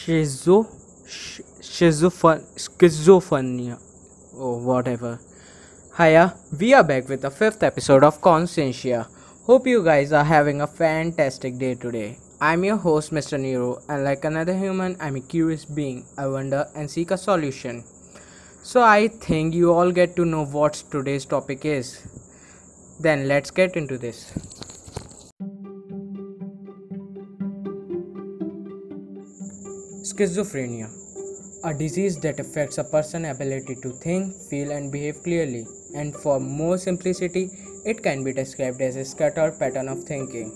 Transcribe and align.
Schizo, 0.00 0.66
schizophren- 1.60 2.44
schizophrenia, 2.56 3.78
or 4.34 4.58
whatever. 4.58 5.18
Hiya, 5.98 6.36
we 6.58 6.72
are 6.72 6.82
back 6.82 7.06
with 7.10 7.20
the 7.20 7.30
fifth 7.30 7.62
episode 7.62 8.02
of 8.02 8.22
Conscientia. 8.22 9.08
Hope 9.44 9.66
you 9.66 9.84
guys 9.84 10.14
are 10.14 10.24
having 10.24 10.62
a 10.62 10.66
fantastic 10.66 11.58
day 11.58 11.74
today. 11.74 12.16
I'm 12.40 12.64
your 12.64 12.78
host, 12.78 13.12
Mr. 13.12 13.38
Nero, 13.38 13.82
and 13.90 14.02
like 14.02 14.24
another 14.24 14.56
human, 14.56 14.96
I'm 15.00 15.16
a 15.16 15.20
curious 15.20 15.66
being. 15.66 16.06
I 16.16 16.28
wonder 16.28 16.66
and 16.74 16.90
seek 16.90 17.10
a 17.10 17.18
solution. 17.18 17.84
So 18.62 18.82
I 18.82 19.08
think 19.08 19.54
you 19.54 19.74
all 19.74 19.92
get 19.92 20.16
to 20.16 20.24
know 20.24 20.46
what 20.46 20.82
today's 20.90 21.26
topic 21.26 21.66
is. 21.66 22.00
Then 22.98 23.28
let's 23.28 23.50
get 23.50 23.76
into 23.76 23.98
this. 23.98 24.32
Schizophrenia, 30.20 30.90
a 31.64 31.72
disease 31.72 32.18
that 32.18 32.38
affects 32.40 32.76
a 32.76 32.84
person's 32.84 33.26
ability 33.26 33.74
to 33.76 33.90
think, 33.90 34.34
feel, 34.34 34.70
and 34.70 34.92
behave 34.92 35.22
clearly. 35.22 35.64
And 35.94 36.14
for 36.14 36.38
more 36.38 36.76
simplicity, 36.76 37.48
it 37.86 38.02
can 38.02 38.22
be 38.22 38.34
described 38.34 38.82
as 38.82 38.96
a 38.96 39.04
scattered 39.06 39.58
pattern 39.58 39.88
of 39.88 40.04
thinking. 40.04 40.50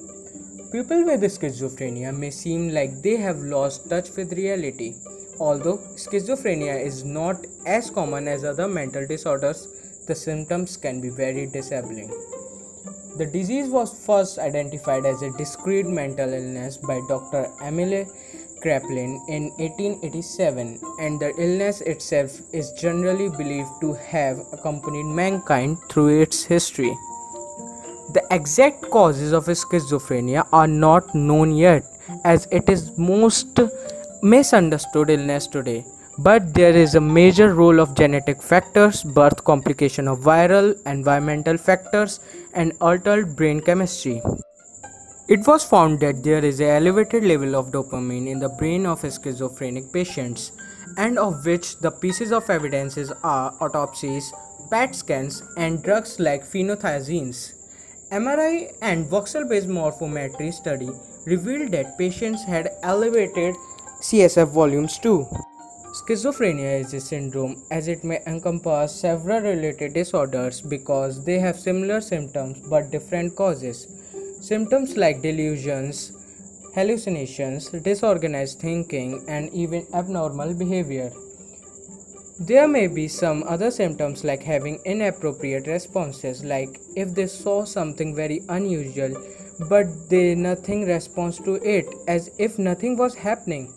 People 0.70 1.06
with 1.06 1.23
schizophrenia 1.23 2.14
may 2.14 2.28
seem 2.28 2.74
like 2.74 3.00
they 3.00 3.16
have 3.16 3.38
lost 3.38 3.88
touch 3.88 4.10
with 4.18 4.34
reality. 4.34 4.96
Although 5.40 5.78
schizophrenia 5.95 6.78
is 6.84 7.02
not 7.02 7.46
as 7.65 7.90
common 7.90 8.28
as 8.28 8.45
other 8.45 8.68
mental 8.68 9.06
disorders, 9.06 10.04
the 10.06 10.15
symptoms 10.15 10.76
can 10.76 11.01
be 11.01 11.09
very 11.09 11.46
disabling. 11.46 12.10
The 13.16 13.24
disease 13.24 13.70
was 13.70 13.95
first 14.04 14.38
identified 14.38 15.06
as 15.06 15.23
a 15.23 15.30
discrete 15.38 15.87
mental 15.87 16.30
illness 16.34 16.76
by 16.76 17.01
Dr. 17.09 17.51
Emile 17.62 18.06
Kraepelin 18.64 19.20
in 19.28 19.50
1887, 19.59 20.80
and 20.98 21.20
the 21.20 21.34
illness 21.36 21.82
itself 21.82 22.41
is 22.52 22.73
generally 22.73 23.29
believed 23.29 23.68
to 23.82 23.93
have 23.93 24.38
accompanied 24.52 25.04
mankind 25.04 25.76
through 25.90 26.23
its 26.23 26.45
history. 26.45 26.96
The 28.15 28.23
exact 28.30 28.88
causes 28.90 29.32
of 29.32 29.45
schizophrenia 29.45 30.46
are 30.51 30.66
not 30.66 31.15
known 31.15 31.54
yet, 31.54 31.85
as 32.24 32.48
it 32.51 32.70
is 32.70 32.96
most 32.96 33.60
misunderstood 34.23 35.10
illness 35.10 35.46
today. 35.46 35.85
But 36.16 36.54
there 36.54 36.74
is 36.74 36.95
a 36.95 37.01
major 37.01 37.54
role 37.54 37.80
of 37.80 37.95
genetic 37.95 38.40
factors, 38.40 39.02
birth 39.02 39.45
complication 39.45 40.09
of 40.09 40.20
viral, 40.20 40.74
environmental 40.87 41.59
factors, 41.59 42.20
and 42.54 42.73
altered 42.80 43.37
brain 43.37 43.60
chemistry. 43.60 44.23
It 45.26 45.46
was 45.46 45.64
found 45.64 46.00
that 46.00 46.22
there 46.22 46.44
is 46.44 46.60
an 46.60 46.68
elevated 46.68 47.24
level 47.24 47.56
of 47.56 47.70
dopamine 47.70 48.28
in 48.28 48.40
the 48.40 48.50
brain 48.50 48.84
of 48.84 49.00
schizophrenic 49.00 49.90
patients, 49.90 50.52
and 50.98 51.18
of 51.18 51.46
which 51.46 51.78
the 51.78 51.90
pieces 51.90 52.30
of 52.30 52.50
evidences 52.50 53.10
are 53.22 53.54
autopsies, 53.58 54.30
PET 54.70 54.95
scans, 54.95 55.42
and 55.56 55.82
drugs 55.82 56.20
like 56.20 56.42
phenothiazines. 56.45 57.54
MRI 58.12 58.74
and 58.82 59.06
voxel-based 59.06 59.66
morphometry 59.66 60.52
study 60.52 60.90
revealed 61.24 61.72
that 61.72 61.96
patients 61.96 62.45
had 62.45 62.68
elevated 62.82 63.54
CSF 64.02 64.48
volumes 64.52 64.98
too. 64.98 65.26
Schizophrenia 66.02 66.80
is 66.80 66.92
a 66.92 67.00
syndrome 67.00 67.62
as 67.70 67.88
it 67.88 68.04
may 68.04 68.20
encompass 68.26 68.94
several 68.94 69.41
related 69.41 69.94
disorders 69.94 70.60
because 70.60 71.25
they 71.25 71.38
have 71.38 71.58
similar 71.58 72.02
symptoms 72.02 72.60
but 72.69 72.91
different 72.91 73.34
causes. 73.34 73.86
Symptoms 74.44 74.98
like 74.98 75.22
delusions, 75.22 76.12
hallucinations, 76.75 77.70
disorganized 77.70 78.59
thinking, 78.60 79.25
and 79.26 79.48
even 79.54 79.86
abnormal 79.94 80.53
behavior. 80.53 81.10
There 82.38 82.69
may 82.69 82.88
be 82.88 83.09
some 83.09 83.42
other 83.44 83.70
symptoms 83.70 84.22
like 84.22 84.42
having 84.42 84.81
inappropriate 84.84 85.66
responses, 85.66 86.44
like 86.44 86.78
if 86.94 87.14
they 87.14 87.26
saw 87.26 87.64
something 87.64 88.14
very 88.14 88.42
unusual 88.50 89.16
but 89.70 89.86
they 90.10 90.34
nothing 90.34 90.84
responds 90.84 91.38
to 91.38 91.54
it, 91.76 91.86
as 92.06 92.30
if 92.38 92.58
nothing 92.58 92.98
was 92.98 93.14
happening. 93.14 93.72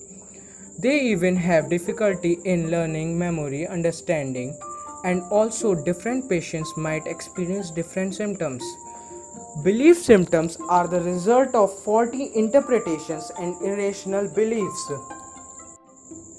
They 0.79 0.99
even 0.99 1.37
have 1.37 1.69
difficulty 1.69 2.39
in 2.43 2.71
learning, 2.71 3.17
memory, 3.17 3.65
understanding, 3.67 4.59
and 5.05 5.21
also 5.31 5.75
different 5.75 6.29
patients 6.29 6.73
might 6.75 7.07
experience 7.07 7.71
different 7.71 8.15
symptoms. 8.15 8.63
Belief 9.63 9.97
symptoms 9.97 10.55
are 10.69 10.87
the 10.87 11.01
result 11.01 11.55
of 11.55 11.73
faulty 11.79 12.31
interpretations 12.35 13.31
and 13.39 13.59
irrational 13.63 14.27
beliefs. 14.27 14.91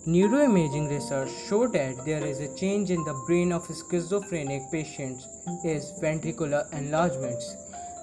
Neuroimaging 0.07 0.89
research 0.89 1.29
showed 1.49 1.73
that 1.73 2.05
there 2.05 2.25
is 2.25 2.39
a 2.39 2.55
change 2.57 2.91
in 2.91 3.03
the 3.03 3.21
brain 3.27 3.51
of 3.51 3.67
schizophrenic 3.67 4.63
patients 4.71 5.27
is 5.65 5.93
ventricular 6.01 6.73
enlargements. 6.73 7.57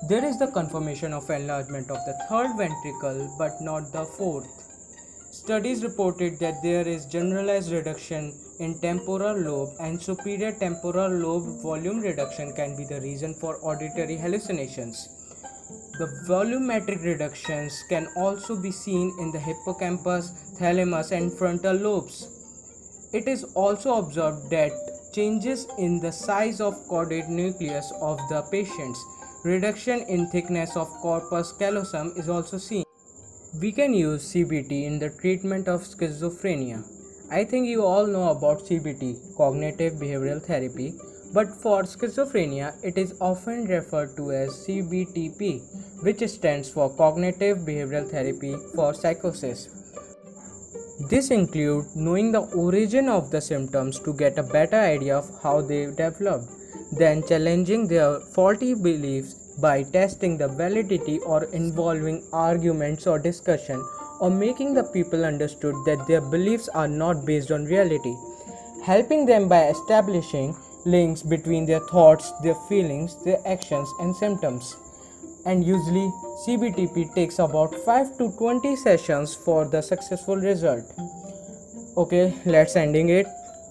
There 0.10 0.26
is 0.26 0.38
the 0.38 0.48
confirmation 0.48 1.14
of 1.14 1.30
enlargement 1.30 1.90
of 1.90 2.00
the 2.06 2.18
third 2.28 2.58
ventricle 2.58 3.34
but 3.38 3.62
not 3.62 3.94
the 3.94 4.04
fourth. 4.04 4.65
Studies 5.46 5.84
reported 5.84 6.40
that 6.40 6.64
there 6.64 6.88
is 6.88 7.06
generalized 7.06 7.72
reduction 7.72 8.34
in 8.58 8.80
temporal 8.80 9.38
lobe 9.38 9.76
and 9.80 10.02
superior 10.02 10.52
temporal 10.52 11.12
lobe 11.12 11.62
volume 11.62 12.00
reduction 12.00 12.52
can 12.56 12.76
be 12.76 12.84
the 12.84 13.00
reason 13.02 13.36
for 13.36 13.60
auditory 13.62 14.18
hallucinations. 14.18 15.08
The 16.00 16.08
volumetric 16.28 17.04
reductions 17.04 17.84
can 17.90 18.08
also 18.18 18.60
be 18.60 18.72
seen 18.72 19.14
in 19.20 19.32
the 19.32 19.38
hippocampus, 19.38 20.32
thalamus, 20.58 21.12
and 21.12 21.32
frontal 21.32 21.76
lobes. 21.76 23.10
It 23.14 23.28
is 23.28 23.44
also 23.54 24.00
observed 24.00 24.50
that 24.50 24.72
changes 25.14 25.68
in 25.78 26.00
the 26.00 26.12
size 26.12 26.60
of 26.60 26.74
caudate 26.88 27.30
nucleus 27.30 27.94
of 28.02 28.18
the 28.30 28.42
patients, 28.52 29.00
reduction 29.44 30.00
in 30.10 30.26
thickness 30.26 30.76
of 30.76 30.90
corpus 31.04 31.52
callosum 31.52 32.14
is 32.18 32.30
also 32.30 32.58
seen. 32.58 32.85
We 33.62 33.72
can 33.72 33.94
use 33.94 34.34
CBT 34.34 34.84
in 34.84 35.00
the 35.00 35.10
treatment 35.10 35.70
of 35.70 35.82
schizophrenia. 35.82 36.84
I 37.32 37.46
think 37.46 37.68
you 37.68 37.86
all 37.86 38.06
know 38.06 38.30
about 38.32 38.60
CBT, 38.60 39.38
cognitive 39.38 39.94
behavioral 39.94 40.42
therapy, 40.44 40.96
but 41.34 41.56
for 41.62 41.84
schizophrenia 41.84 42.74
it 42.84 42.98
is 42.98 43.14
often 43.22 43.66
referred 43.66 44.18
to 44.18 44.32
as 44.32 44.50
CBTP, 44.66 45.62
which 46.04 46.28
stands 46.28 46.70
for 46.70 46.90
cognitive 46.98 47.60
behavioral 47.60 48.10
therapy 48.10 48.56
for 48.76 48.94
psychosis. 48.94 49.70
This 51.10 51.32
includes 51.32 51.96
knowing 51.96 52.34
the 52.34 52.42
origin 52.66 53.08
of 53.08 53.32
the 53.32 53.40
symptoms 53.40 54.00
to 54.00 54.14
get 54.14 54.38
a 54.38 54.44
better 54.44 54.80
idea 54.80 55.18
of 55.18 55.30
how 55.42 55.62
they 55.62 55.86
developed, 55.86 56.52
then 56.92 57.24
challenging 57.26 57.88
their 57.88 58.20
faulty 58.20 58.74
beliefs 58.74 59.45
by 59.60 59.84
testing 59.84 60.38
the 60.38 60.48
validity 60.48 61.20
or 61.20 61.46
involving 61.46 62.24
arguments 62.34 63.08
or 63.08 63.18
discussion 63.20 63.84
or 64.20 64.30
making 64.30 64.74
the 64.74 64.84
people 64.84 65.26
understood 65.26 65.76
that 65.86 66.06
their 66.08 66.22
beliefs 66.22 66.70
are 66.70 66.88
not 66.88 67.26
based 67.26 67.52
on 67.52 67.66
reality. 67.66 68.16
Helping 68.84 69.26
them 69.26 69.48
by 69.48 69.68
establishing 69.68 70.56
links 70.86 71.24
between 71.24 71.66
their 71.66 71.80
thoughts 71.80 72.32
their 72.44 72.56
feelings 72.70 73.16
their 73.24 73.40
actions 73.46 73.92
and 74.00 74.16
symptoms. 74.16 74.76
And 75.46 75.66
usually 75.66 76.12
cbtp 76.46 77.14
takes 77.16 77.40
about 77.40 77.74
5 77.74 78.18
to 78.20 78.32
20 78.38 78.76
sessions 78.76 79.36
for 79.36 79.66
the 79.66 79.82
successful 79.82 80.36
result. 80.36 80.84
Okay 81.98 82.34
let's 82.46 82.76
ending 82.76 83.10
it. 83.10 83.28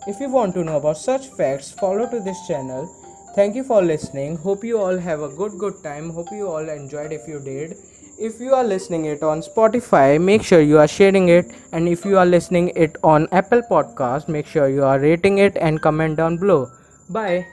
If 0.07 0.21
you 0.21 0.29
want 0.29 0.55
to 0.55 0.65
know 0.65 0.77
about 0.77 0.99
such 0.99 1.29
facts 1.29 1.73
follow 1.73 2.11
to 2.11 2.21
this 2.21 2.47
channel 2.49 2.91
thank 3.35 3.55
you 3.55 3.65
for 3.65 3.83
listening. 3.83 4.37
Hope 4.37 4.65
you 4.65 4.79
all 4.79 4.99
have 4.99 5.23
a 5.23 5.29
good 5.29 5.59
good 5.59 5.83
time. 5.83 6.11
Hope 6.11 6.31
you 6.33 6.49
all 6.49 6.69
enjoyed 6.77 7.13
if 7.13 7.27
you 7.29 7.41
did. 7.41 7.77
If 8.29 8.41
you 8.41 8.55
are 8.55 8.65
listening 8.73 9.07
it 9.13 9.25
on 9.31 9.41
spotify 9.47 10.21
make 10.27 10.45
sure 10.51 10.61
you 10.61 10.79
are 10.79 10.89
sharing 10.89 11.29
it. 11.37 11.53
And 11.73 11.89
if 11.89 12.05
you 12.05 12.19
are 12.19 12.27
listening 12.27 12.71
it 12.87 12.97
on 13.03 13.29
apple 13.43 13.63
podcast 13.73 14.29
make 14.29 14.47
sure 14.47 14.69
you 14.69 14.85
are 14.85 14.99
rating 15.01 15.39
it 15.49 15.57
and 15.57 15.83
comment 15.83 16.17
down 16.23 16.37
below. 16.37 16.71
Bye 17.09 17.47